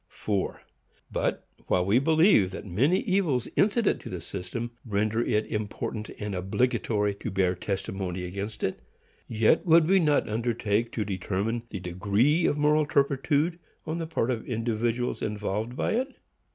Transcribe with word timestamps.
4. 0.09 0.63
But, 1.11 1.45
while 1.67 1.85
we 1.85 1.99
believe 1.99 2.49
that 2.49 2.65
many 2.65 3.01
evils 3.01 3.47
incident 3.55 4.01
to 4.01 4.09
the 4.09 4.19
system 4.19 4.71
render 4.83 5.21
it 5.21 5.45
important 5.45 6.09
and 6.19 6.33
obligatory 6.33 7.13
to 7.13 7.29
bear 7.29 7.53
testimony 7.53 8.23
against 8.23 8.63
it, 8.63 8.79
yet 9.27 9.63
would 9.67 9.87
we 9.87 9.99
not 9.99 10.27
undertake 10.27 10.91
to 10.93 11.05
determine 11.05 11.61
the 11.69 11.79
degree 11.79 12.47
of 12.47 12.57
moral 12.57 12.87
turpitude 12.87 13.59
on 13.85 13.99
the 13.99 14.07
part 14.07 14.31
of 14.31 14.43
individuals 14.47 15.21
involved 15.21 15.75
by 15.75 15.91
it. 15.91 16.15